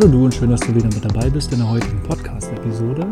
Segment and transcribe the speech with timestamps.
[0.00, 3.06] Hallo du und schön, dass du wieder mit dabei bist in der heutigen Podcast-Episode.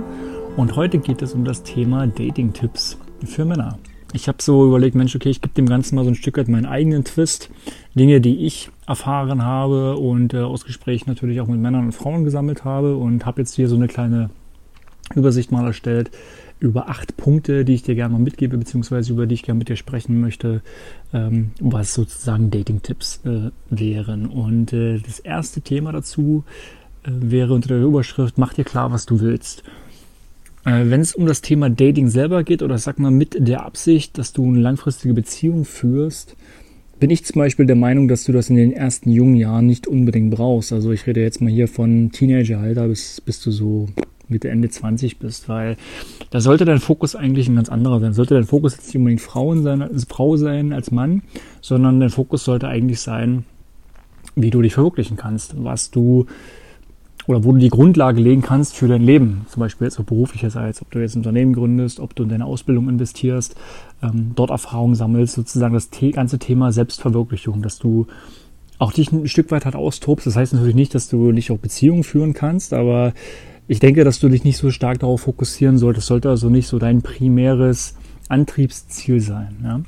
[0.56, 2.96] Und heute geht es um das Thema Dating-Tipps
[3.26, 3.78] für Männer.
[4.14, 6.48] Ich habe so überlegt, Mensch, okay, ich gebe dem Ganzen mal so ein Stück weit
[6.48, 7.50] meinen eigenen Twist.
[7.94, 12.24] Dinge, die ich erfahren habe und äh, aus Gesprächen natürlich auch mit Männern und Frauen
[12.24, 14.30] gesammelt habe und habe jetzt hier so eine kleine
[15.18, 16.10] Übersicht mal erstellt
[16.60, 19.68] über acht Punkte, die ich dir gerne mal mitgebe, beziehungsweise über die ich gerne mit
[19.68, 20.62] dir sprechen möchte,
[21.12, 24.26] ähm, was sozusagen Dating-Tipps äh, wären.
[24.26, 26.44] Und äh, das erste Thema dazu
[27.04, 29.62] äh, wäre unter der Überschrift, mach dir klar, was du willst.
[30.64, 34.18] Äh, Wenn es um das Thema Dating selber geht, oder sag mal mit der Absicht,
[34.18, 36.36] dass du eine langfristige Beziehung führst,
[36.98, 39.86] bin ich zum Beispiel der Meinung, dass du das in den ersten jungen Jahren nicht
[39.86, 40.72] unbedingt brauchst.
[40.72, 43.88] Also ich rede jetzt mal hier von Teenageralter bis, bis du so
[44.28, 45.76] Mitte, Ende 20 bist, weil
[46.30, 48.12] da sollte dein Fokus eigentlich ein ganz anderer sein.
[48.12, 51.22] Sollte dein Fokus jetzt nicht unbedingt Frauen sein, als Frau sein als Mann,
[51.60, 53.44] sondern dein Fokus sollte eigentlich sein,
[54.36, 56.26] wie du dich verwirklichen kannst, was du
[57.28, 60.80] oder wo du die Grundlage legen kannst für dein Leben, zum Beispiel jetzt auch beruflicherseits,
[60.80, 63.54] ob du jetzt ein Unternehmen gründest, ob du in deine Ausbildung investierst,
[64.02, 68.06] ähm, dort Erfahrung sammelst, sozusagen das ganze Thema Selbstverwirklichung, dass du
[68.78, 70.26] auch dich ein Stück weit halt austobst.
[70.26, 73.12] Das heißt natürlich nicht, dass du nicht auch Beziehungen führen kannst, aber
[73.68, 76.06] ich denke, dass du dich nicht so stark darauf fokussieren solltest.
[76.06, 77.94] Sollte also nicht so dein primäres
[78.28, 79.56] Antriebsziel sein.
[79.62, 79.80] Ja?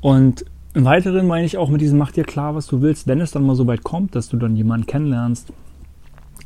[0.00, 3.20] Und im Weiteren meine ich auch mit diesem, mach dir klar, was du willst, wenn
[3.20, 5.52] es dann mal so weit kommt, dass du dann jemanden kennenlernst,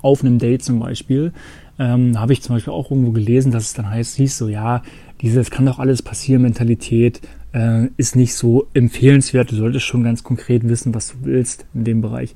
[0.03, 1.33] auf einem Date zum Beispiel,
[1.79, 4.83] ähm, habe ich zum Beispiel auch irgendwo gelesen, dass es dann heißt, hieß so, ja,
[5.21, 7.21] dieses kann doch alles passieren, Mentalität
[7.53, 9.51] äh, ist nicht so empfehlenswert.
[9.51, 12.35] Du solltest schon ganz konkret wissen, was du willst in dem Bereich.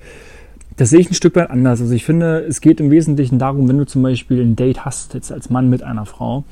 [0.77, 1.81] Das sehe ich ein Stück weit anders.
[1.81, 5.15] Also ich finde, es geht im Wesentlichen darum, wenn du zum Beispiel ein Date hast,
[5.15, 6.45] jetzt als Mann mit einer Frau,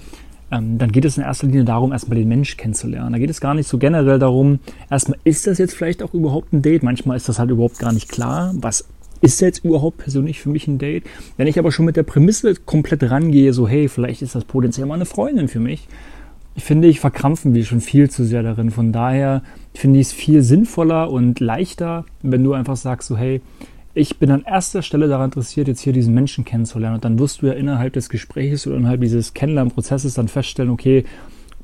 [0.53, 3.13] ähm, dann geht es in erster Linie darum, erstmal den Mensch kennenzulernen.
[3.13, 6.53] Da geht es gar nicht so generell darum, erstmal, ist das jetzt vielleicht auch überhaupt
[6.53, 6.83] ein Date?
[6.83, 8.55] Manchmal ist das halt überhaupt gar nicht klar.
[8.57, 8.87] Was
[9.23, 11.05] ist jetzt überhaupt persönlich für mich ein Date?
[11.37, 14.87] Wenn ich aber schon mit der Prämisse komplett rangehe, so hey, vielleicht ist das potenziell
[14.87, 15.89] mal eine Freundin für mich,
[16.55, 18.71] ich finde, ich verkrampfen wir schon viel zu sehr darin.
[18.71, 19.43] Von daher
[19.75, 23.41] finde ich es viel sinnvoller und leichter, wenn du einfach sagst, so hey,
[23.95, 26.97] ich bin an erster Stelle daran interessiert, jetzt hier diesen Menschen kennenzulernen.
[26.97, 31.05] Und dann wirst du ja innerhalb des Gesprächs oder innerhalb dieses Kennenlernprozesses dann feststellen, okay,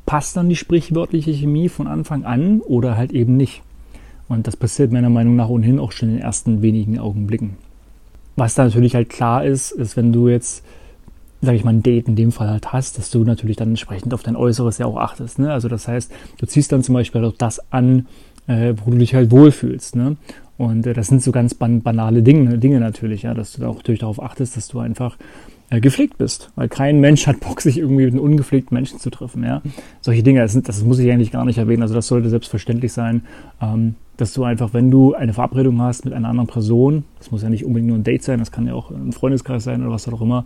[0.05, 3.63] passt dann die sprichwörtliche Chemie von Anfang an oder halt eben nicht.
[4.29, 7.57] Und das passiert meiner Meinung nach ohnehin auch schon in den ersten wenigen Augenblicken.
[8.37, 10.65] Was da natürlich halt klar ist, ist, wenn du jetzt,
[11.41, 14.13] sag ich mal, ein Date in dem Fall halt hast, dass du natürlich dann entsprechend
[14.13, 15.39] auf dein Äußeres ja auch achtest.
[15.39, 15.51] Ne?
[15.51, 18.07] Also das heißt, du ziehst dann zum Beispiel auch das an,
[18.47, 19.97] äh, wo du dich halt wohlfühlst.
[19.97, 20.17] Ne?
[20.59, 23.77] Und äh, das sind so ganz ban banale Dinge, Dinge natürlich, ja, dass du auch
[23.77, 25.17] natürlich darauf achtest, dass du einfach
[25.71, 26.51] äh, gepflegt bist.
[26.57, 29.45] Weil kein Mensch hat Bock, sich irgendwie mit einem ungepflegten Menschen zu treffen.
[29.45, 29.63] Ja?
[30.01, 31.83] Solche Dinge, das, sind, das muss ich eigentlich gar nicht erwähnen.
[31.83, 33.23] Also das sollte selbstverständlich sein,
[33.63, 37.43] ähm, dass du einfach, wenn du eine Verabredung hast mit einer anderen Person, das muss
[37.43, 39.93] ja nicht unbedingt nur ein Date sein, das kann ja auch ein Freundeskreis sein oder
[39.93, 40.45] was auch immer,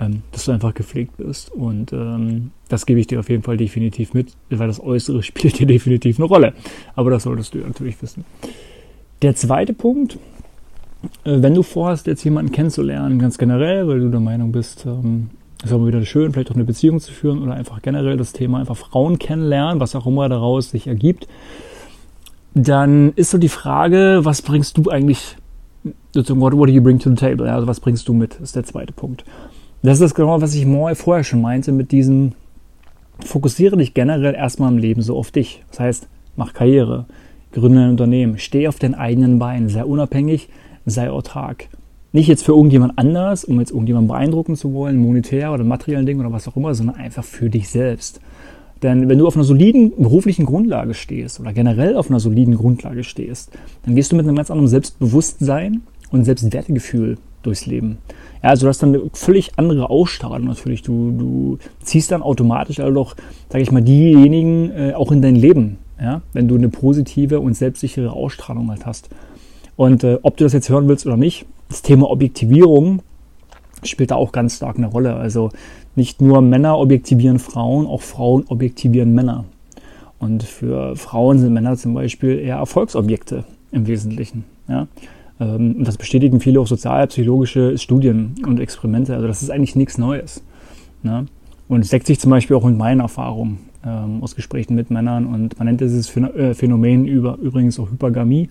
[0.00, 1.52] ähm, dass du einfach gepflegt bist.
[1.52, 5.60] Und ähm, das gebe ich dir auf jeden Fall definitiv mit, weil das Äußere spielt
[5.60, 6.52] dir definitiv eine Rolle.
[6.96, 8.24] Aber das solltest du natürlich wissen.
[9.22, 10.18] Der zweite Punkt,
[11.24, 15.30] äh, wenn du vorhast, jetzt jemanden kennenzulernen, ganz generell, weil du der Meinung bist, ähm,
[15.64, 18.58] ist aber wieder schön, vielleicht auch eine Beziehung zu führen oder einfach generell das Thema
[18.58, 21.28] einfach Frauen kennenlernen, was auch immer daraus sich ergibt,
[22.54, 25.36] dann ist so die Frage, was bringst du eigentlich,
[25.84, 27.50] what, what do you bring to the table?
[27.50, 29.24] Also was bringst du mit, ist der zweite Punkt.
[29.82, 32.32] Das ist das genau, was ich vorher schon meinte mit diesem,
[33.24, 35.62] fokussiere dich generell erstmal im Leben so auf dich.
[35.70, 37.06] Das heißt, mach Karriere,
[37.52, 40.48] gründe ein Unternehmen, steh auf den eigenen Beinen, sei unabhängig,
[40.86, 41.68] sei autark.
[42.12, 46.20] Nicht jetzt für irgendjemand anders, um jetzt irgendjemanden beeindrucken zu wollen, monetär oder materiellen Dingen
[46.20, 48.20] oder was auch immer, sondern einfach für dich selbst.
[48.82, 53.04] Denn wenn du auf einer soliden beruflichen Grundlage stehst oder generell auf einer soliden Grundlage
[53.04, 53.52] stehst,
[53.84, 57.98] dann gehst du mit einem ganz anderen Selbstbewusstsein und Selbstwertegefühl durchs Leben.
[58.42, 60.82] Ja, also du hast dann eine völlig andere Ausstrahlung natürlich.
[60.82, 63.16] Du, du ziehst dann automatisch also doch,
[63.48, 67.54] sage ich mal, diejenigen äh, auch in dein Leben ja, wenn du eine positive und
[67.54, 69.08] selbstsichere Ausstrahlung halt hast.
[69.76, 73.02] Und äh, ob du das jetzt hören willst oder nicht, das Thema Objektivierung
[73.84, 75.14] spielt da auch ganz stark eine Rolle.
[75.14, 75.50] Also
[75.94, 79.44] nicht nur Männer objektivieren Frauen, auch Frauen objektivieren Männer.
[80.18, 84.44] Und für Frauen sind Männer zum Beispiel eher Erfolgsobjekte im Wesentlichen.
[84.68, 84.88] Ja?
[85.40, 89.14] Ähm, und das bestätigen viele auch sozialpsychologische Studien und Experimente.
[89.14, 90.42] Also das ist eigentlich nichts Neues.
[91.02, 91.26] Ne?
[91.68, 95.26] Und es deckt sich zum Beispiel auch mit meinen Erfahrungen ähm, aus Gesprächen mit Männern
[95.26, 98.48] und man nennt dieses äh, Phänomen über, übrigens auch Hypergamie.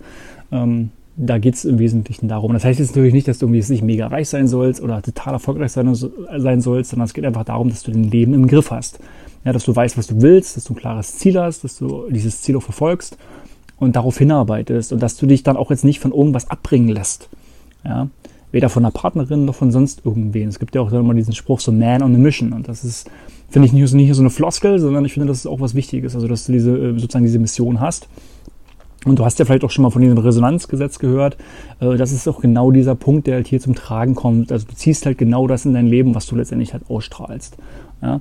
[0.50, 2.52] Ähm, da geht es im Wesentlichen darum.
[2.54, 5.34] Das heißt jetzt natürlich nicht, dass du irgendwie nicht mega reich sein sollst oder total
[5.34, 8.70] erfolgreich sein, sein sollst, sondern es geht einfach darum, dass du dein Leben im Griff
[8.70, 8.98] hast.
[9.44, 12.08] Ja, dass du weißt, was du willst, dass du ein klares Ziel hast, dass du
[12.08, 13.18] dieses Ziel auch verfolgst
[13.76, 17.28] und darauf hinarbeitest und dass du dich dann auch jetzt nicht von irgendwas abbringen lässt.
[17.84, 18.08] Ja,
[18.52, 20.48] Weder von einer Partnerin noch von sonst irgendwen.
[20.48, 22.52] Es gibt ja auch immer diesen Spruch so Man on a Mission.
[22.52, 23.10] Und das ist,
[23.50, 26.14] finde ich, nicht, nicht so eine Floskel, sondern ich finde, das ist auch was Wichtiges.
[26.14, 28.08] Also, dass du diese, äh, sozusagen diese Mission hast.
[29.04, 31.36] Und du hast ja vielleicht auch schon mal von diesem Resonanzgesetz gehört.
[31.80, 34.52] Äh, das ist auch genau dieser Punkt, der halt hier zum Tragen kommt.
[34.52, 37.56] Also du ziehst halt genau das in dein Leben, was du letztendlich halt ausstrahlst.
[38.00, 38.20] Ja?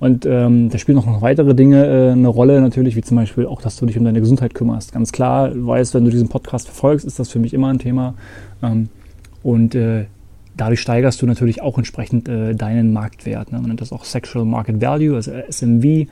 [0.00, 3.60] Und ähm, da spielen noch weitere Dinge äh, eine Rolle natürlich, wie zum Beispiel auch,
[3.60, 4.92] dass du dich um deine Gesundheit kümmerst.
[4.92, 7.78] Ganz klar, du weißt, wenn du diesen Podcast verfolgst, ist das für mich immer ein
[7.78, 8.14] Thema.
[8.62, 8.90] Ähm,
[9.42, 10.06] und äh,
[10.58, 13.52] dadurch steigerst du natürlich auch entsprechend äh, deinen Marktwert.
[13.52, 13.58] Ne?
[13.58, 16.08] Man nennt das auch Sexual Market Value, also SMV.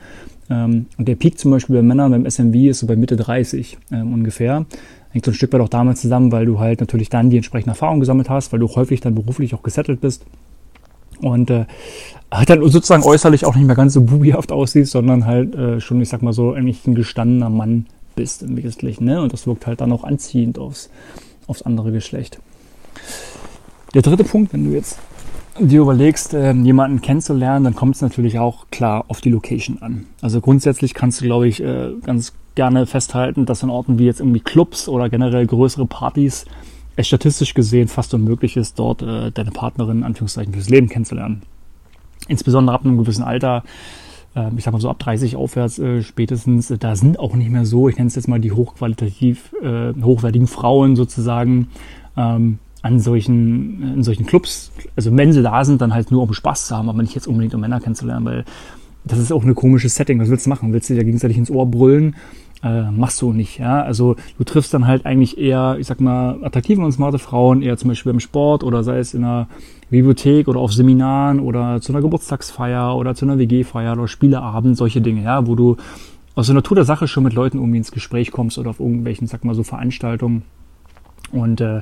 [0.49, 3.77] Ähm, und der Peak zum Beispiel bei Männern beim SMV ist so bei Mitte 30
[3.91, 4.65] ähm, ungefähr.
[5.09, 7.71] Hängt so ein Stück weit auch damit zusammen, weil du halt natürlich dann die entsprechende
[7.71, 10.25] Erfahrung gesammelt hast, weil du häufig dann beruflich auch gesettelt bist.
[11.19, 11.65] Und äh,
[12.31, 15.99] halt dann sozusagen äußerlich auch nicht mehr ganz so bubihaft aussiehst, sondern halt äh, schon,
[16.01, 19.05] ich sag mal so, eigentlich ein gestandener Mann bist im Wesentlichen.
[19.05, 19.21] Ne?
[19.21, 20.89] Und das wirkt halt dann auch anziehend aufs,
[21.47, 22.39] aufs andere Geschlecht.
[23.93, 24.99] Der dritte Punkt, wenn du jetzt
[25.59, 30.05] dir überlegst, äh, jemanden kennenzulernen, dann kommt es natürlich auch klar auf die Location an.
[30.21, 34.19] Also grundsätzlich kannst du, glaube ich, äh, ganz gerne festhalten, dass in Orten wie jetzt
[34.19, 36.45] irgendwie Clubs oder generell größere Partys
[36.95, 41.43] es statistisch gesehen fast unmöglich ist, dort äh, deine Partnerin in Anführungszeichen fürs Leben kennenzulernen.
[42.27, 43.63] Insbesondere ab einem gewissen Alter,
[44.35, 47.65] äh, ich sag mal so ab 30 aufwärts äh, spätestens, da sind auch nicht mehr
[47.65, 51.67] so, ich nenne es jetzt mal die hochqualitativ hochwertigen Frauen sozusagen,
[52.15, 52.57] ähm,
[52.87, 56.67] an solchen, in solchen Clubs, also wenn sie da sind, dann halt nur um Spaß
[56.67, 58.45] zu haben, aber nicht jetzt unbedingt um Männer kennenzulernen, weil
[59.03, 60.19] das ist auch ein komisches Setting.
[60.19, 60.73] Was willst du machen?
[60.73, 62.15] Willst du dir gegenseitig ins Ohr brüllen?
[62.63, 63.81] Äh, machst du nicht, ja.
[63.81, 67.77] Also du triffst dann halt eigentlich eher, ich sag mal, attraktive und smarte Frauen, eher
[67.77, 69.47] zum Beispiel im Sport oder sei es in einer
[69.89, 75.01] Bibliothek oder auf Seminaren oder zu einer Geburtstagsfeier oder zu einer WG-Feier oder Spieleabend, solche
[75.01, 75.77] Dinge, ja, wo du
[76.35, 79.27] aus der Natur der Sache schon mit Leuten irgendwie ins Gespräch kommst oder auf irgendwelchen,
[79.27, 80.43] sag mal so, Veranstaltungen.
[81.31, 81.81] Und äh,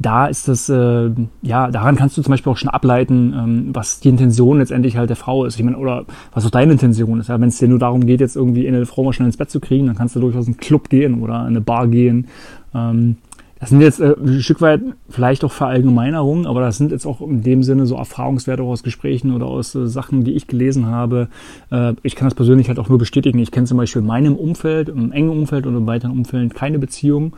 [0.00, 1.10] da ist das, äh,
[1.42, 5.10] ja, daran kannst du zum Beispiel auch schon ableiten, ähm, was die Intention letztendlich halt
[5.10, 5.56] der Frau ist.
[5.56, 7.28] Ich meine, oder was auch deine Intention ist.
[7.28, 7.38] Ja?
[7.38, 9.60] Wenn es dir nur darum geht, jetzt irgendwie eine Frau mal schnell ins Bett zu
[9.60, 12.28] kriegen, dann kannst du durchaus in einen Club gehen oder in eine Bar gehen.
[12.74, 13.16] Ähm,
[13.60, 14.80] das sind jetzt äh, ein Stück weit
[15.10, 19.34] vielleicht auch Verallgemeinerungen, aber das sind jetzt auch in dem Sinne so Erfahrungswerte aus Gesprächen
[19.34, 21.28] oder aus äh, Sachen, die ich gelesen habe.
[21.70, 23.38] Äh, ich kann das persönlich halt auch nur bestätigen.
[23.38, 26.78] Ich kenne zum Beispiel in meinem Umfeld, im engen Umfeld oder im weiteren Umfeld keine
[26.78, 27.34] Beziehung,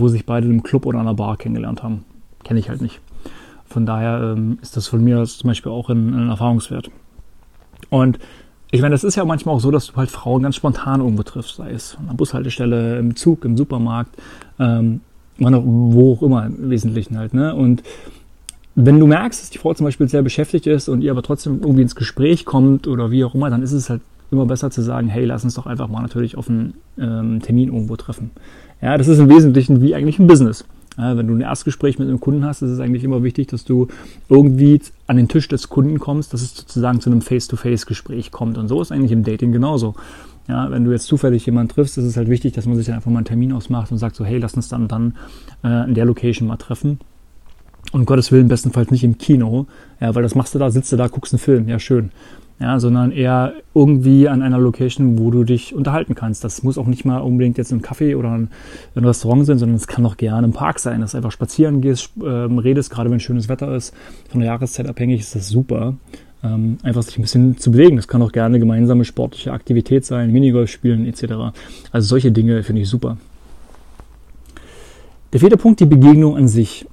[0.00, 2.04] wo sich beide im Club oder an einer Bar kennengelernt haben.
[2.44, 3.00] Kenne ich halt nicht.
[3.66, 6.90] Von daher ähm, ist das von mir zum Beispiel auch ein, ein Erfahrungswert.
[7.90, 8.18] Und
[8.70, 11.22] ich meine, das ist ja manchmal auch so, dass du halt Frauen ganz spontan irgendwo
[11.22, 14.16] triffst, sei es an der Bushaltestelle, im Zug, im Supermarkt,
[14.58, 15.00] ähm,
[15.38, 17.34] wo auch immer im Wesentlichen halt.
[17.34, 17.54] Ne?
[17.54, 17.82] Und
[18.74, 21.60] wenn du merkst, dass die Frau zum Beispiel sehr beschäftigt ist und ihr aber trotzdem
[21.60, 24.00] irgendwie ins Gespräch kommt oder wie auch immer, dann ist es halt
[24.30, 27.68] immer besser zu sagen, hey, lass uns doch einfach mal natürlich auf einen ähm, Termin
[27.68, 28.30] irgendwo treffen.
[28.82, 30.64] Ja, das ist im Wesentlichen wie eigentlich ein Business.
[30.98, 33.64] Ja, wenn du ein Erstgespräch mit einem Kunden hast, ist es eigentlich immer wichtig, dass
[33.64, 33.86] du
[34.28, 38.58] irgendwie an den Tisch des Kunden kommst, dass es sozusagen zu einem Face-to-Face-Gespräch kommt.
[38.58, 39.94] Und so ist eigentlich im Dating genauso.
[40.48, 42.96] Ja, wenn du jetzt zufällig jemanden triffst, ist es halt wichtig, dass man sich dann
[42.96, 45.14] einfach mal einen Termin ausmacht und sagt so, hey, lass uns dann dann
[45.62, 46.98] äh, in der Location mal treffen.
[47.92, 49.66] Und um Gottes Willen bestenfalls nicht im Kino,
[50.00, 52.10] ja, weil das machst du da, sitzt du da, guckst einen Film, ja schön
[52.62, 56.44] ja, sondern eher irgendwie an einer Location, wo du dich unterhalten kannst.
[56.44, 58.50] Das muss auch nicht mal unbedingt jetzt ein Café oder ein,
[58.94, 61.80] ein Restaurant sein, sondern es kann auch gerne im Park sein, dass du einfach spazieren
[61.80, 63.92] gehst, äh, redest, gerade wenn schönes Wetter ist.
[64.28, 65.94] Von der Jahreszeit abhängig ist das super.
[66.44, 67.96] Ähm, einfach sich ein bisschen zu bewegen.
[67.96, 71.52] Das kann auch gerne gemeinsame sportliche Aktivität sein, Minigolf spielen etc.
[71.90, 73.16] Also solche Dinge finde ich super.
[75.32, 76.86] Der vierte Punkt, die Begegnung an sich.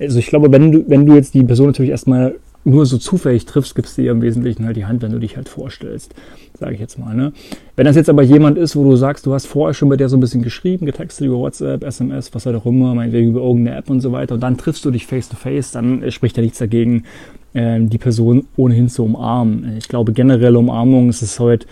[0.00, 2.36] Also ich glaube, wenn du, wenn du jetzt die Person natürlich erstmal
[2.68, 5.36] nur so zufällig triffst, gibst du ihr im Wesentlichen halt die Hand, wenn du dich
[5.36, 6.14] halt vorstellst,
[6.58, 7.14] sage ich jetzt mal.
[7.14, 7.32] Ne?
[7.76, 10.08] Wenn das jetzt aber jemand ist, wo du sagst, du hast vorher schon bei der
[10.08, 13.76] so ein bisschen geschrieben, getextet über WhatsApp, SMS, was halt auch immer, meinetwegen über irgendeine
[13.76, 16.42] App und so weiter, und dann triffst du dich face to face, dann spricht ja
[16.42, 17.04] nichts dagegen,
[17.54, 19.76] äh, die Person ohnehin zu umarmen.
[19.78, 21.66] Ich glaube, generelle Umarmung ist es heute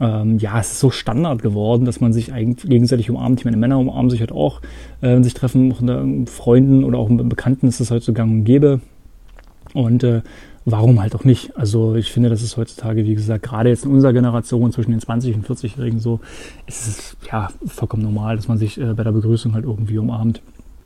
[0.00, 3.40] ähm, ja, es ist so Standard geworden, dass man sich eigentlich gegenseitig umarmt.
[3.40, 4.60] Ich meine, Männer umarmen sich halt auch,
[5.00, 8.12] äh, wenn sich treffen, auch unter Freunden oder auch mit Bekannten ist das halt so
[8.12, 8.80] gang und gäbe.
[9.74, 10.22] Und äh,
[10.64, 11.56] warum halt auch nicht?
[11.56, 15.00] Also ich finde, das ist heutzutage, wie gesagt, gerade jetzt in unserer Generation zwischen den
[15.00, 16.20] 20 und 40-Jährigen so,
[16.66, 20.40] ist es ja vollkommen normal, dass man sich äh, bei der Begrüßung halt irgendwie umarmt.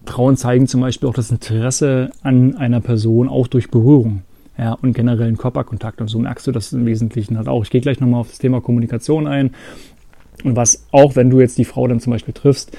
[0.07, 4.23] Frauen zeigen zum Beispiel auch das Interesse an einer Person auch durch Berührung.
[4.57, 6.00] Ja, und generellen Körperkontakt.
[6.00, 7.62] Und so merkst du das im Wesentlichen halt auch.
[7.62, 9.52] Ich gehe gleich nochmal auf das Thema Kommunikation ein.
[10.42, 12.76] Und was auch, wenn du jetzt die Frau dann zum Beispiel triffst,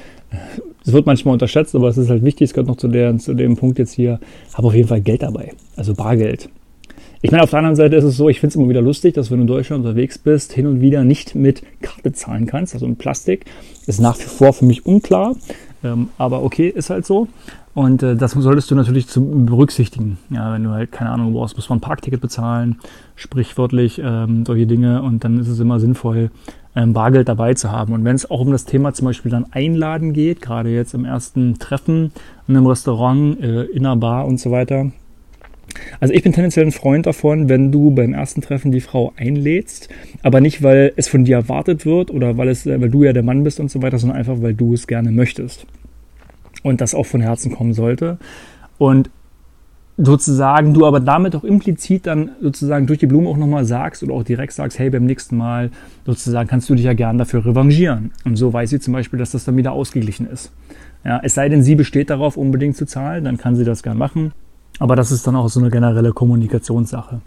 [0.86, 3.33] es wird manchmal unterschätzt, aber es ist halt wichtig, es gehört noch zu, der, zu
[3.33, 4.19] dem Punkt jetzt hier,
[4.53, 6.50] habe auf jeden Fall Geld dabei, also Bargeld.
[7.21, 9.13] Ich meine, auf der anderen Seite ist es so, ich finde es immer wieder lustig,
[9.13, 12.74] dass wenn du in Deutschland unterwegs bist, hin und wieder nicht mit Karte zahlen kannst,
[12.74, 13.45] also in Plastik.
[13.88, 15.36] Ist nach wie vor für mich unklar.
[15.83, 17.27] Ähm, aber okay, ist halt so.
[17.74, 20.17] Und äh, das solltest du natürlich zu berücksichtigen.
[20.29, 22.77] Ja, wenn du halt, keine Ahnung, brauchst, musst du ein Parkticket bezahlen,
[23.15, 25.01] sprichwörtlich ähm, solche Dinge.
[25.01, 26.31] Und dann ist es immer sinnvoll,
[26.75, 27.93] ähm, Bargeld dabei zu haben.
[27.93, 31.05] Und wenn es auch um das Thema zum Beispiel dann Einladen geht, gerade jetzt im
[31.05, 32.11] ersten Treffen
[32.47, 34.91] in einem Restaurant, äh, in einer Bar und so weiter,
[35.99, 39.89] also ich bin tendenziell ein Freund davon, wenn du beim ersten Treffen die Frau einlädst,
[40.23, 43.23] aber nicht, weil es von dir erwartet wird oder weil, es, weil du ja der
[43.23, 45.65] Mann bist und so weiter, sondern einfach, weil du es gerne möchtest.
[46.63, 48.17] Und das auch von Herzen kommen sollte.
[48.77, 49.09] Und
[50.01, 54.13] sozusagen du aber damit auch implizit dann sozusagen durch die Blume auch nochmal sagst oder
[54.13, 55.72] auch direkt sagst, hey, beim nächsten Mal
[56.06, 58.12] sozusagen kannst du dich ja gern dafür revanchieren.
[58.24, 60.51] Und so weiß sie zum Beispiel, dass das dann wieder ausgeglichen ist.
[61.03, 63.98] Ja, es sei denn, sie besteht darauf, unbedingt zu zahlen, dann kann sie das gern
[63.98, 64.32] machen.
[64.79, 67.20] Aber das ist dann auch so eine generelle Kommunikationssache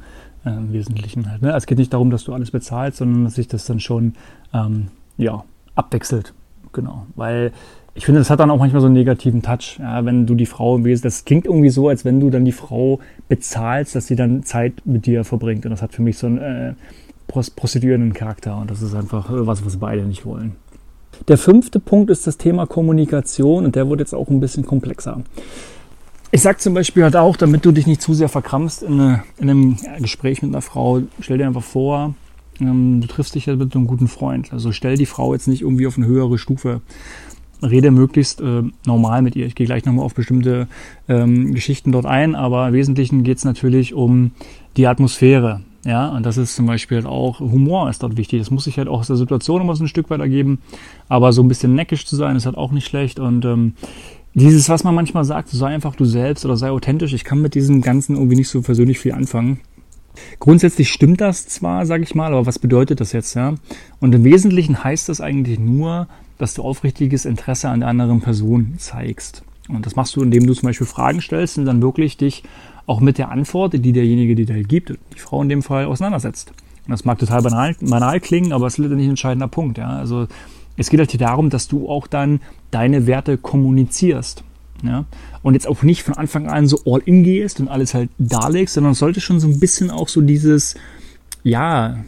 [0.47, 1.43] äh, im Wesentlichen halt.
[1.43, 1.55] Ne?
[1.55, 4.15] Es geht nicht darum, dass du alles bezahlst, sondern dass sich das dann schon
[4.55, 4.89] ähm,
[5.19, 6.33] ja, abwechselt.
[6.73, 7.07] Genau.
[7.17, 7.53] Weil
[7.95, 10.47] ich finde, das hat dann auch manchmal so einen negativen Touch, ja, wenn du die
[10.47, 14.17] Frau Wesentlichen, das klingt irgendwie so, als wenn du dann die Frau bezahlst, dass sie
[14.17, 15.67] dann Zeit mit dir verbringt.
[15.67, 16.75] Und das hat für mich so einen äh,
[17.27, 20.57] prostituierenden Charakter und das ist einfach was, was beide nicht wollen.
[21.29, 25.23] Der fünfte Punkt ist das Thema Kommunikation und der wird jetzt auch ein bisschen komplexer.
[26.31, 29.23] Ich sag zum Beispiel halt auch, damit du dich nicht zu sehr verkrampfst in, eine,
[29.39, 32.15] in einem Gespräch mit einer Frau, stell dir einfach vor,
[32.59, 34.53] ähm, du triffst dich ja mit einem guten Freund.
[34.53, 36.81] Also stell die Frau jetzt nicht irgendwie auf eine höhere Stufe.
[37.63, 39.47] Rede möglichst äh, normal mit ihr.
[39.47, 40.69] Ich gehe gleich nochmal auf bestimmte
[41.09, 44.33] ähm, Geschichten dort ein, aber im Wesentlichen geht es natürlich um
[44.77, 45.61] die Atmosphäre.
[45.85, 48.39] Ja, und das ist zum Beispiel halt auch Humor ist dort wichtig.
[48.39, 50.61] Das muss sich halt auch aus der Situation immer so ein Stück weitergeben.
[51.09, 53.19] Aber so ein bisschen neckisch zu sein, ist halt auch nicht schlecht.
[53.19, 53.73] Und ähm,
[54.35, 57.55] dieses, was man manchmal sagt, sei einfach du selbst oder sei authentisch, ich kann mit
[57.55, 59.59] diesem Ganzen irgendwie nicht so persönlich viel anfangen.
[60.39, 63.55] Grundsätzlich stimmt das zwar, sage ich mal, aber was bedeutet das jetzt, ja?
[63.99, 66.07] Und im Wesentlichen heißt das eigentlich nur,
[66.39, 69.43] dass du aufrichtiges Interesse an der anderen Person zeigst.
[69.69, 72.43] Und das machst du, indem du zum Beispiel Fragen stellst und dann wirklich dich
[72.87, 76.53] auch mit der Antwort, die derjenige dir gibt, die Frau in dem Fall, auseinandersetzt.
[76.87, 79.79] Und das mag total banal, banal klingen, aber es ist letztendlich ein entscheidender Punkt.
[79.79, 79.91] Ja?
[79.91, 80.27] Also
[80.77, 82.41] es geht halt hier darum, dass du auch dann
[82.73, 84.43] deine Werte kommunizierst.
[84.83, 85.05] Ja?
[85.43, 88.75] Und jetzt auch nicht von Anfang an so all in gehst und alles halt darlegst,
[88.75, 90.75] sondern es sollte schon so ein bisschen auch so dieses,
[91.45, 91.99] ja,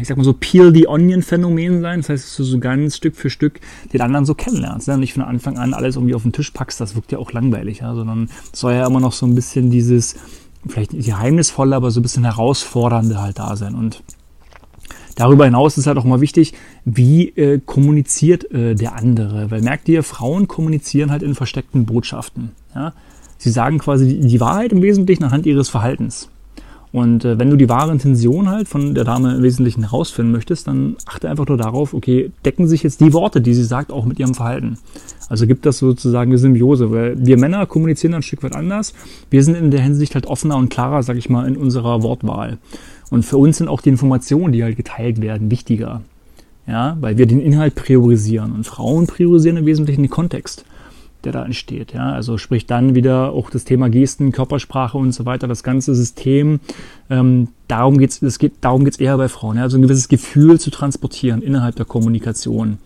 [0.00, 2.00] ich sag mal so Peel the Onion Phänomen sein.
[2.00, 3.60] Das heißt, dass du so ganz Stück für Stück
[3.92, 4.88] den anderen so kennenlernst.
[4.88, 4.96] Ja?
[4.96, 7.80] Nicht von Anfang an alles irgendwie auf den Tisch packst, das wirkt ja auch langweilig,
[7.80, 7.94] ja?
[7.94, 10.16] sondern es soll ja immer noch so ein bisschen dieses,
[10.66, 13.74] vielleicht nicht geheimnisvolle, aber so ein bisschen herausfordernde halt da sein.
[13.74, 14.02] Und
[15.14, 19.50] Darüber hinaus ist halt auch mal wichtig, wie äh, kommuniziert äh, der andere.
[19.50, 22.52] Weil merkt ihr, Frauen kommunizieren halt in versteckten Botschaften.
[22.74, 22.94] Ja?
[23.38, 26.28] Sie sagen quasi die Wahrheit im Wesentlichen anhand ihres Verhaltens.
[26.92, 30.66] Und äh, wenn du die wahre Intention halt von der Dame im Wesentlichen herausfinden möchtest,
[30.68, 34.04] dann achte einfach nur darauf, okay, decken sich jetzt die Worte, die sie sagt, auch
[34.04, 34.76] mit ihrem Verhalten.
[35.30, 38.92] Also gibt das sozusagen eine Symbiose, weil wir Männer kommunizieren ein Stück weit anders.
[39.30, 42.58] Wir sind in der Hinsicht halt offener und klarer, sag ich mal, in unserer Wortwahl.
[43.10, 46.02] Und für uns sind auch die Informationen, die halt geteilt werden, wichtiger.
[46.66, 48.52] Ja, weil wir den Inhalt priorisieren.
[48.52, 50.64] Und Frauen priorisieren im Wesentlichen den Kontext,
[51.24, 51.92] der da entsteht.
[51.92, 55.94] Ja, also sprich dann wieder auch das Thema Gesten, Körpersprache und so weiter, das ganze
[55.94, 56.60] System.
[57.10, 59.56] Ähm, darum geht's, es geht, darum geht's eher bei Frauen.
[59.56, 62.78] Ja, also ein gewisses Gefühl zu transportieren innerhalb der Kommunikation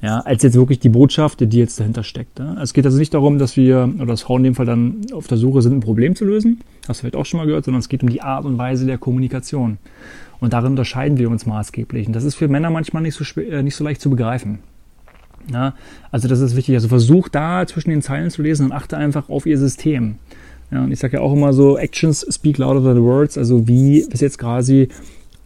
[0.00, 2.40] ja, als jetzt wirklich die Botschaft, die jetzt dahinter steckt.
[2.40, 5.26] Es geht also nicht darum, dass wir, oder dass Frauen in dem Fall dann auf
[5.26, 7.80] der Suche sind, ein Problem zu lösen, hast du vielleicht auch schon mal gehört, sondern
[7.80, 9.78] es geht um die Art und Weise der Kommunikation.
[10.40, 12.06] Und darin unterscheiden wir uns maßgeblich.
[12.06, 14.60] Und das ist für Männer manchmal nicht so, äh, nicht so leicht zu begreifen.
[15.52, 15.74] Ja,
[16.10, 16.74] also das ist wichtig.
[16.74, 20.16] Also versuch da zwischen den Zeilen zu lesen und achte einfach auf ihr System.
[20.70, 23.38] Ja, und ich sage ja auch immer so, Actions speak louder than words.
[23.38, 24.88] Also wie ist jetzt quasi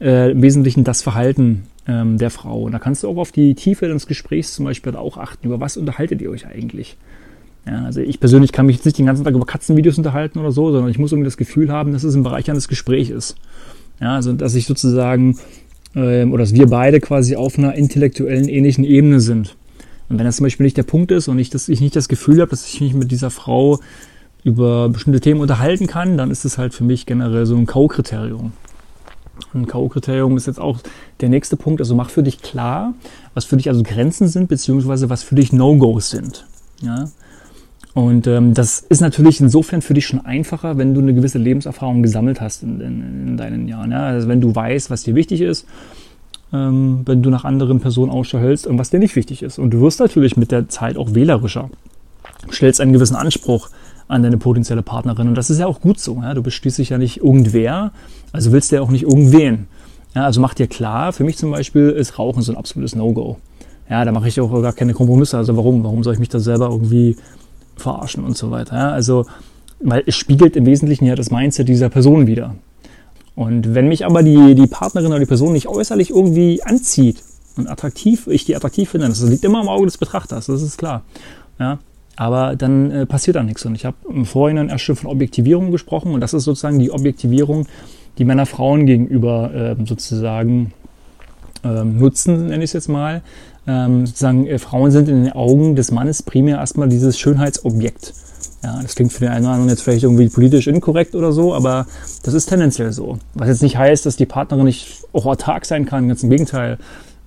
[0.01, 2.63] äh, im Wesentlichen das Verhalten ähm, der Frau.
[2.63, 5.47] Und da kannst du auch auf die Tiefe des Gesprächs zum Beispiel auch achten.
[5.47, 6.97] Über was unterhaltet ihr euch eigentlich?
[7.67, 10.51] Ja, also ich persönlich kann mich jetzt nicht den ganzen Tag über Katzenvideos unterhalten oder
[10.51, 13.37] so, sondern ich muss irgendwie das Gefühl haben, dass es ein Bereich eines Gesprächs ist.
[14.01, 15.39] Ja, also dass ich sozusagen
[15.95, 19.57] ähm, oder dass wir beide quasi auf einer intellektuellen ähnlichen Ebene sind.
[20.13, 22.07] Und wenn das zum Beispiel nicht der Punkt ist und ich, dass ich nicht das
[22.07, 23.81] Gefühl habe, dass ich mich mit dieser Frau
[24.45, 28.51] über bestimmte Themen unterhalten kann, dann ist es halt für mich generell so ein K.O.-Kriterium.
[29.55, 30.81] Ein K.O.-Kriterium ist jetzt auch
[31.23, 31.81] der nächste Punkt.
[31.81, 32.93] Also mach für dich klar,
[33.33, 36.45] was für dich also Grenzen sind, beziehungsweise was für dich No-Gos sind.
[36.83, 37.09] Ja?
[37.95, 42.03] Und ähm, das ist natürlich insofern für dich schon einfacher, wenn du eine gewisse Lebenserfahrung
[42.03, 43.93] gesammelt hast in, in, in deinen Jahren.
[43.93, 44.09] Ja?
[44.09, 45.67] Also wenn du weißt, was dir wichtig ist,
[46.53, 49.59] ähm, wenn du nach anderen Personen Ausschau hältst und was dir nicht wichtig ist.
[49.59, 51.71] Und du wirst natürlich mit der Zeit auch wählerischer.
[52.47, 53.71] Du stellst einen gewissen Anspruch
[54.09, 55.29] an deine potenzielle Partnerin.
[55.29, 56.17] Und das ist ja auch gut so.
[56.23, 56.35] Ja?
[56.35, 57.93] Du bist schließlich ja nicht irgendwer,
[58.33, 59.69] also willst du ja auch nicht irgendwen.
[60.15, 63.39] Ja, also mach dir klar, für mich zum Beispiel ist Rauchen so ein absolutes No-Go.
[63.89, 65.39] Ja, da mache ich auch gar keine Kompromisse.
[65.39, 65.85] Also warum?
[65.85, 67.17] Warum soll ich mich da selber irgendwie
[67.77, 68.77] verarschen und so weiter?
[68.77, 69.27] Ja, also,
[69.81, 72.55] weil es spiegelt im Wesentlichen ja das Mindset dieser Person wieder.
[73.35, 77.23] Und wenn mich aber die, die Partnerin oder die Person nicht äußerlich irgendwie anzieht
[77.57, 80.77] und attraktiv, ich die attraktiv finde, das liegt immer im Auge des Betrachters, das ist
[80.77, 81.03] klar.
[81.59, 81.79] Ja,
[82.17, 83.65] aber dann äh, passiert da nichts.
[83.65, 86.91] Und ich habe im Vorhinein erst schon von Objektivierung gesprochen und das ist sozusagen die
[86.91, 87.67] Objektivierung,
[88.19, 90.73] die Männer Frauen gegenüber äh, sozusagen
[91.65, 93.23] ähm, nutzen, nenne ich es jetzt mal.
[93.67, 98.13] Ähm, sozusagen, äh, Frauen sind in den Augen des Mannes primär erstmal dieses Schönheitsobjekt.
[98.63, 101.55] Ja, das klingt für den einen oder anderen jetzt vielleicht irgendwie politisch inkorrekt oder so,
[101.55, 101.87] aber
[102.23, 103.19] das ist tendenziell so.
[103.35, 106.79] Was jetzt nicht heißt, dass die Partnerin nicht auch autark sein kann, ganz im Gegenteil.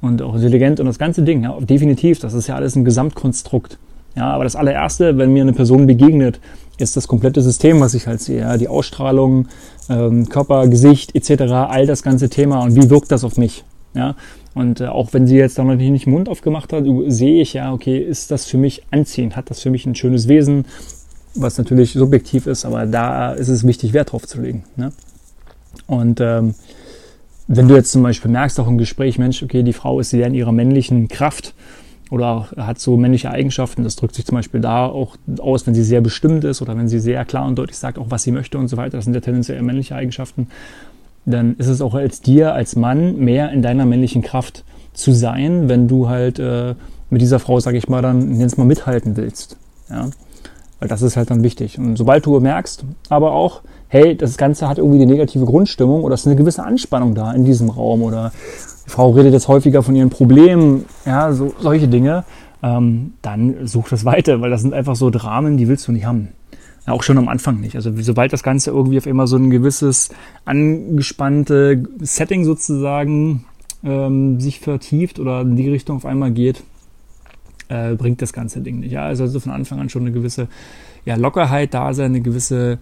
[0.02, 3.78] Und auch intelligent und das ganze Ding, ja, definitiv, das ist ja alles ein Gesamtkonstrukt.
[4.16, 6.40] Ja, aber das allererste, wenn mir eine Person begegnet,
[6.78, 8.42] ist das komplette System, was ich halt sehe.
[8.42, 9.48] Ja, die Ausstrahlung,
[9.90, 13.64] ähm, Körper, Gesicht etc., all das ganze Thema und wie wirkt das auf mich.
[13.94, 14.16] Ja,
[14.54, 17.98] und äh, auch wenn sie jetzt noch nicht Mund aufgemacht hat, sehe ich ja, okay,
[17.98, 19.36] ist das für mich anziehend?
[19.36, 20.66] Hat das für mich ein schönes Wesen?
[21.36, 24.64] Was natürlich subjektiv ist, aber da ist es wichtig, Wert drauf zu legen.
[24.76, 24.92] Ne?
[25.88, 26.56] Und ähm,
[27.48, 30.28] wenn du jetzt zum Beispiel merkst, auch im Gespräch, Mensch, okay, die Frau ist sehr
[30.28, 31.54] in ihrer männlichen Kraft
[32.10, 35.84] oder hat so männliche Eigenschaften, das drückt sich zum Beispiel da auch aus, wenn sie
[35.84, 38.58] sehr bestimmt ist oder wenn sie sehr klar und deutlich sagt, auch was sie möchte
[38.58, 40.48] und so weiter, das sind ja tendenziell männliche Eigenschaften,
[41.26, 44.64] dann ist es auch als dir, als Mann, mehr in deiner männlichen Kraft
[44.94, 46.76] zu sein, wenn du halt äh,
[47.10, 49.58] mit dieser Frau, sag ich mal, dann, nenn's mal, mithalten willst.
[49.90, 50.10] Ja?
[50.80, 51.80] Weil das ist halt dann wichtig.
[51.80, 56.16] Und sobald du merkst, aber auch, hey, das Ganze hat irgendwie die negative Grundstimmung oder
[56.16, 58.32] es ist eine gewisse Anspannung da in diesem Raum oder
[58.86, 62.26] die Frau redet jetzt häufiger von ihren Problemen, ja, so, solche Dinge,
[62.62, 66.06] ähm, dann such das weiter, weil das sind einfach so Dramen, die willst du nicht
[66.06, 66.30] haben.
[66.86, 67.76] Ja, auch schon am Anfang nicht.
[67.76, 70.10] Also sobald das Ganze irgendwie auf immer so ein gewisses
[70.46, 73.46] angespannte Setting sozusagen
[73.84, 76.64] ähm, sich vertieft oder in die Richtung auf einmal geht,
[77.70, 78.92] äh, bringt das ganze Ding nicht.
[78.92, 80.48] Ja, also, also von Anfang an schon eine gewisse
[81.06, 82.80] ja, Lockerheit da sein, eine gewisse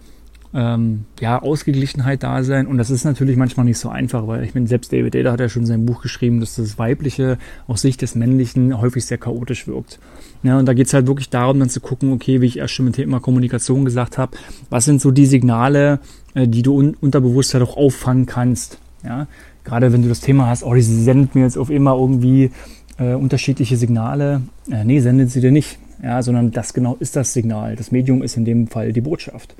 [0.54, 2.66] ähm, ja, Ausgeglichenheit da sein.
[2.66, 5.40] Und das ist natürlich manchmal nicht so einfach, weil ich meine, selbst David Ada hat
[5.40, 9.66] ja schon sein Buch geschrieben, dass das Weibliche aus Sicht des Männlichen häufig sehr chaotisch
[9.66, 9.98] wirkt.
[10.44, 12.86] Ja, und da geht's halt wirklich darum, dann zu gucken, okay, wie ich erst schon
[12.86, 14.36] mit Thema Kommunikation gesagt habe,
[14.70, 15.98] was sind so die Signale,
[16.34, 18.78] äh, die du un unterbewusst halt auch auffangen kannst.
[19.02, 19.26] Ja,
[19.64, 22.50] gerade wenn du das Thema hast, oh, die sendet mir jetzt auf immer irgendwie
[22.98, 24.42] äh, unterschiedliche Signale.
[24.70, 25.78] Äh, nee, sendet sie dir nicht.
[26.02, 27.76] Ja, sondern das genau ist das Signal.
[27.76, 29.54] Das Medium ist in dem Fall die Botschaft.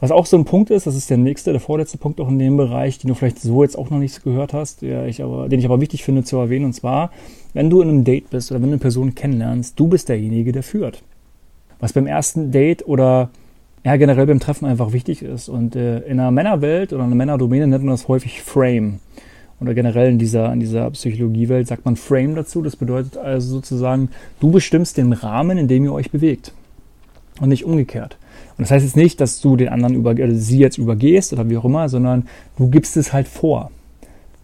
[0.00, 2.38] Was auch so ein Punkt ist, das ist der nächste, der vorletzte Punkt auch in
[2.38, 5.60] dem Bereich, den du vielleicht so jetzt auch noch nicht gehört hast, ich aber, den
[5.60, 7.12] ich aber wichtig finde zu erwähnen, und zwar,
[7.52, 10.50] wenn du in einem Date bist oder wenn du eine Person kennenlernst, du bist derjenige,
[10.50, 11.04] der führt.
[11.78, 13.30] Was beim ersten Date oder
[13.84, 15.48] ja, generell beim Treffen einfach wichtig ist.
[15.48, 19.00] Und äh, in einer Männerwelt oder einer Männerdomäne nennt man das häufig Frame.
[19.62, 22.62] Oder generell in dieser, in dieser Psychologiewelt sagt man Frame dazu.
[22.62, 24.08] Das bedeutet also sozusagen,
[24.40, 26.52] du bestimmst den Rahmen, in dem ihr euch bewegt.
[27.40, 28.18] Und nicht umgekehrt.
[28.58, 31.48] Und das heißt jetzt nicht, dass du den anderen über, also sie jetzt übergehst oder
[31.48, 32.26] wie auch immer, sondern
[32.58, 33.70] du gibst es halt vor.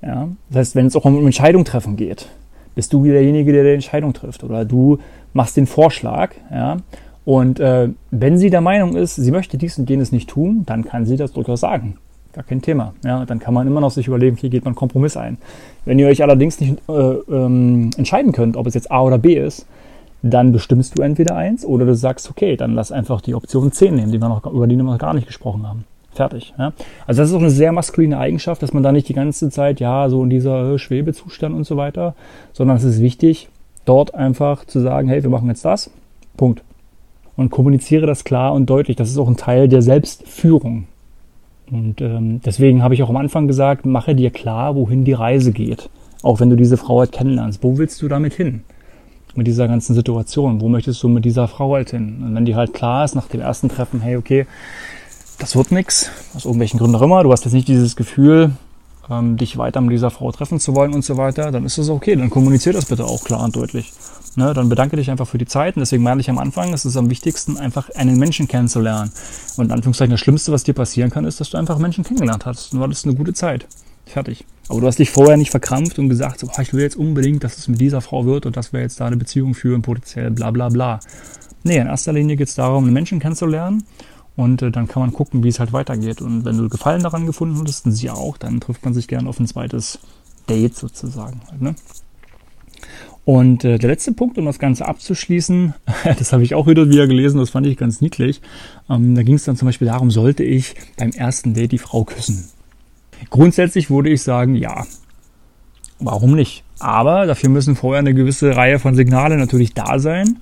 [0.03, 0.29] Ja?
[0.49, 2.29] Das heißt, wenn es auch um Entscheidung treffen geht,
[2.77, 4.45] bist du derjenige, der die Entscheidung trifft.
[4.45, 4.99] Oder du
[5.33, 6.31] machst den Vorschlag.
[6.51, 6.79] Ja?
[7.25, 10.85] Und äh, wenn sie der Meinung ist, sie möchte dies und jenes nicht tun, dann
[10.85, 11.99] kann sie das durchaus sagen.
[12.39, 12.95] Gar kein Thema.
[13.05, 13.25] Ja?
[13.27, 15.39] Dann kann man immer noch sich überlegen, hier geht man einen Kompromiss ein.
[15.85, 19.35] Wenn ihr euch allerdings nicht äh, ähm, entscheiden könnt, ob es jetzt A oder B
[19.35, 19.67] ist,
[20.23, 23.93] dann bestimmst du entweder eins oder du sagst, okay, dann lass einfach die Option 10
[23.93, 25.85] nehmen, die wir noch, über die wir noch gar nicht gesprochen haben.
[26.13, 26.55] Fertig.
[26.57, 26.73] Ja?
[27.09, 29.81] Also das ist auch eine sehr maskuline Eigenschaft, dass man da nicht die ganze Zeit,
[29.81, 32.15] ja, so in dieser äh, Schwebezustand und so weiter,
[32.53, 33.49] sondern es ist wichtig,
[33.85, 35.91] dort einfach zu sagen, hey, wir machen jetzt das.
[36.37, 36.63] Punkt.
[37.35, 38.97] Und kommuniziere das klar und deutlich.
[38.97, 40.87] Das ist auch ein Teil der Selbstführung.
[41.71, 45.53] Und ähm, deswegen habe ich auch am Anfang gesagt, mache dir klar, wohin die Reise
[45.53, 45.91] geht.
[46.23, 47.63] Auch wenn du diese Frau halt kennenlernst.
[47.63, 48.63] Wo willst du damit hin?
[49.39, 50.61] mit dieser ganzen Situation?
[50.61, 52.23] Wo möchtest du mit dieser Frau halt hin?
[52.23, 54.47] Und wenn die halt klar ist nach dem ersten Treffen, hey, okay,
[55.39, 58.51] das wird nix, aus irgendwelchen Gründen auch immer, du hast jetzt nicht dieses Gefühl,
[59.11, 61.89] ähm, dich weiter mit dieser Frau treffen zu wollen und so weiter, dann ist das
[61.89, 63.93] okay, dann kommuniziert das bitte auch klar und deutlich.
[64.37, 66.85] Ne, dann bedanke dich einfach für die Zeit und deswegen meine ich am Anfang, es
[66.85, 69.11] ist am wichtigsten, einfach einen Menschen kennenzulernen.
[69.57, 72.47] Und in Anführungszeichen das Schlimmste, was dir passieren kann, ist, dass du einfach Menschen kennengelernt
[72.47, 72.73] hast.
[72.73, 73.67] Und war das eine gute Zeit.
[74.07, 74.45] Fertig.
[74.69, 77.43] Aber du hast dich vorher nicht verkrampft und gesagt, so, oh, ich will jetzt unbedingt,
[77.43, 80.31] dass es mit dieser Frau wird und dass wir jetzt da eine Beziehung führen, potenziell
[80.31, 81.01] bla bla bla.
[81.65, 83.85] Nee, in erster Linie geht es darum, einen Menschen kennenzulernen
[84.39, 86.23] und äh, dann kann man gucken, wie es halt weitergeht.
[86.23, 89.29] Und wenn du Gefallen daran gefunden hast, und sie auch, dann trifft man sich gerne
[89.29, 89.99] auf ein zweites
[90.49, 91.41] Date sozusagen.
[91.51, 91.75] Halt, ne?
[93.25, 95.75] Und äh, der letzte Punkt, um das Ganze abzuschließen,
[96.19, 98.41] das habe ich auch wieder wieder gelesen, das fand ich ganz niedlich.
[98.89, 102.05] Ähm, da ging es dann zum Beispiel darum, sollte ich beim ersten Date die Frau
[102.05, 102.49] küssen?
[103.31, 104.87] Grundsätzlich würde ich sagen, ja.
[105.99, 106.63] Warum nicht?
[106.79, 110.39] Aber dafür müssen vorher eine gewisse Reihe von Signalen natürlich da sein,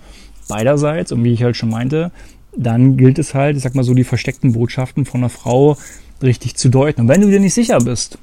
[0.48, 1.12] beiderseits.
[1.12, 2.12] Und wie ich halt schon meinte,
[2.56, 5.76] dann gilt es halt, ich sag mal so, die versteckten Botschaften von einer Frau
[6.22, 7.02] richtig zu deuten.
[7.02, 8.18] Und wenn du dir nicht sicher bist,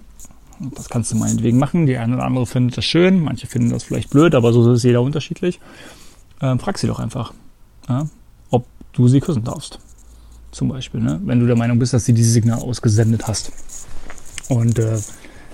[0.76, 3.84] das kannst du meinetwegen machen, die eine oder andere findet das schön, manche finden das
[3.84, 5.60] vielleicht blöd, aber so ist jeder unterschiedlich,
[6.41, 7.34] ähm, frag sie doch einfach,
[7.89, 8.08] ja,
[8.50, 9.80] ob du sie küssen darfst.
[10.52, 11.19] Zum Beispiel, ne?
[11.26, 13.52] wenn du der Meinung bist, dass sie dieses Signal ausgesendet hast.
[14.50, 15.00] Und äh,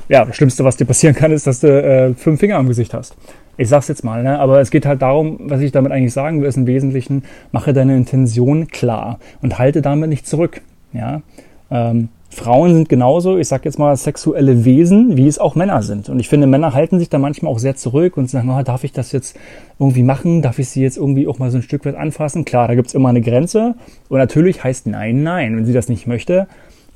[0.09, 2.93] ja, das Schlimmste, was dir passieren kann, ist, dass du äh, fünf Finger am Gesicht
[2.93, 3.15] hast.
[3.59, 4.39] Ich sag's jetzt mal, ne?
[4.39, 7.73] aber es geht halt darum, was ich damit eigentlich sagen will, ist im Wesentlichen, mache
[7.73, 10.61] deine Intention klar und halte damit nicht zurück.
[10.93, 11.21] Ja?
[11.69, 16.07] Ähm, Frauen sind genauso, ich sag jetzt mal, sexuelle Wesen, wie es auch Männer sind.
[16.07, 18.85] Und ich finde, Männer halten sich da manchmal auch sehr zurück und sagen, oh, darf
[18.85, 19.37] ich das jetzt
[19.77, 20.41] irgendwie machen?
[20.41, 22.45] Darf ich sie jetzt irgendwie auch mal so ein Stück weit anfassen?
[22.45, 23.75] Klar, da gibt's immer eine Grenze.
[24.07, 25.57] Und natürlich heißt nein, nein.
[25.57, 26.47] Wenn sie das nicht möchte,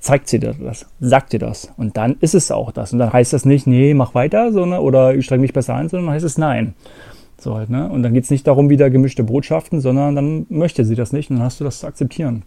[0.04, 1.72] zeigt sie dir das, sagt dir das.
[1.78, 2.92] Und dann ist es auch das.
[2.92, 5.88] Und dann heißt das nicht, nee, mach weiter, sondern, oder ich streng mich besser an,
[5.88, 6.74] sondern dann heißt es nein.
[7.40, 7.90] So halt, ne?
[7.90, 11.38] Und dann geht's nicht darum, wieder gemischte Botschaften, sondern dann möchte sie das nicht und
[11.38, 12.44] dann hast du das zu akzeptieren.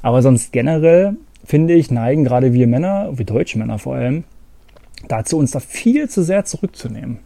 [0.00, 4.22] Aber sonst generell finde ich, neigen gerade wir Männer, wir deutsche Männer vor allem,
[5.08, 7.18] dazu, uns da viel zu sehr zurückzunehmen.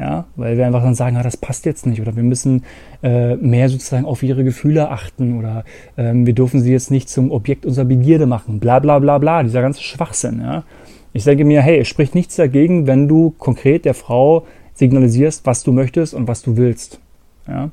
[0.00, 2.64] Ja, weil wir einfach dann sagen, ah, das passt jetzt nicht oder wir müssen
[3.02, 5.64] äh, mehr sozusagen auf ihre Gefühle achten oder
[5.98, 9.42] ähm, wir dürfen sie jetzt nicht zum Objekt unserer Begierde machen, bla bla bla bla,
[9.42, 10.40] dieser ganze Schwachsinn.
[10.40, 10.64] Ja.
[11.12, 15.64] Ich denke mir, hey, es spricht nichts dagegen, wenn du konkret der Frau signalisierst, was
[15.64, 16.98] du möchtest und was du willst.
[17.46, 17.70] Ja.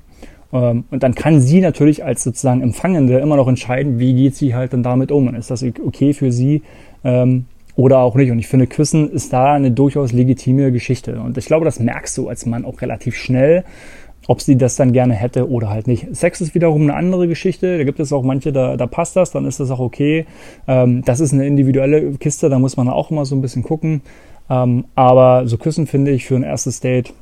[0.51, 4.53] Ähm, und dann kann sie natürlich als sozusagen Empfangende immer noch entscheiden, wie geht sie
[4.53, 5.27] halt dann damit um.
[5.27, 6.61] Und ist das okay für sie
[7.05, 7.45] ähm,
[7.77, 8.31] oder auch nicht.
[8.31, 11.21] Und ich finde, Küssen ist da eine durchaus legitime Geschichte.
[11.21, 13.63] Und ich glaube, das merkst du als Mann auch relativ schnell,
[14.27, 16.13] ob sie das dann gerne hätte oder halt nicht.
[16.13, 17.77] Sex ist wiederum eine andere Geschichte.
[17.77, 20.25] Da gibt es auch manche, da, da passt das, dann ist das auch okay.
[20.67, 24.01] Ähm, das ist eine individuelle Kiste, da muss man auch immer so ein bisschen gucken.
[24.47, 27.13] aber so Küssen finde ich für ein erstes Date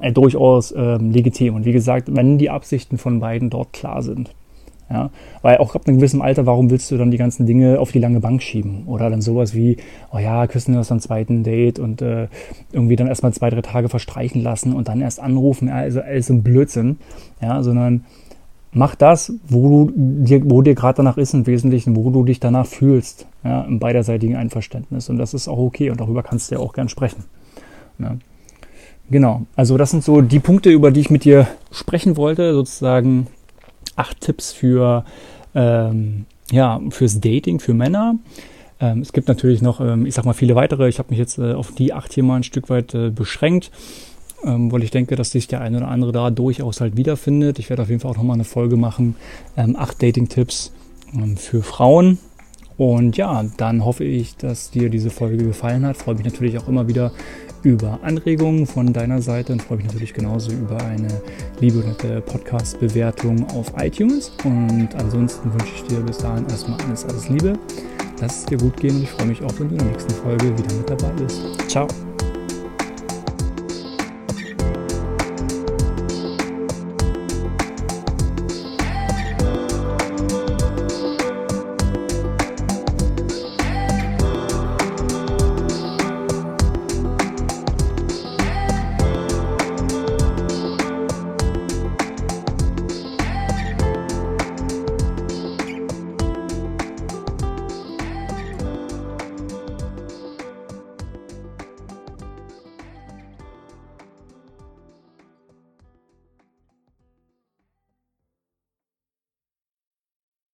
[0.00, 1.54] äh, durchaus ähm, legitim.
[1.54, 4.34] Und wie gesagt, wenn die Absichten von beiden dort klar sind.
[4.90, 7.92] Ja, weil auch ab einem gewissen Alter, warum willst du dann die ganzen Dinge auf
[7.92, 8.86] die lange Bank schieben?
[8.86, 9.78] Oder dann sowas wie,
[10.12, 12.28] oh ja, küssen wir uns am zweiten Date und äh,
[12.72, 16.42] irgendwie dann erstmal zwei, drei Tage verstreichen lassen und dann erst anrufen, also alles ein
[16.42, 16.98] Blödsinn.
[17.40, 18.04] Ja, sondern
[18.72, 22.66] mach das, wo du dir, dir gerade danach ist im Wesentlichen, wo du dich danach
[22.66, 25.08] fühlst, ja, im beiderseitigen Einverständnis.
[25.08, 27.24] Und das ist auch okay und darüber kannst du ja auch gern sprechen.
[27.98, 28.16] Ja.
[29.10, 32.54] Genau, also das sind so die Punkte, über die ich mit dir sprechen wollte.
[32.54, 33.26] Sozusagen
[33.96, 35.04] acht Tipps für
[35.54, 38.16] ähm, ja fürs Dating für Männer.
[38.80, 40.88] Ähm, es gibt natürlich noch, ähm, ich sag mal, viele weitere.
[40.88, 43.70] Ich habe mich jetzt äh, auf die acht hier mal ein Stück weit äh, beschränkt,
[44.44, 47.58] ähm, weil ich denke, dass sich der eine oder andere da durchaus halt wiederfindet.
[47.60, 49.14] Ich werde auf jeden Fall auch nochmal eine Folge machen.
[49.56, 50.72] Ähm, acht Dating-Tipps
[51.14, 52.18] ähm, für Frauen.
[52.76, 55.96] Und ja, dann hoffe ich, dass dir diese Folge gefallen hat.
[55.96, 57.12] Freue mich natürlich auch immer wieder
[57.62, 61.08] über Anregungen von deiner Seite und freue mich natürlich genauso über eine
[61.60, 64.32] liebe und nette Podcast-Bewertung auf iTunes.
[64.44, 67.58] Und ansonsten wünsche ich dir bis dahin erstmal alles, alles Liebe.
[68.20, 70.12] Lass es dir gut gehen und ich freue mich auch, wenn du in der nächsten
[70.12, 71.40] Folge wieder mit dabei bist.
[71.68, 71.88] Ciao.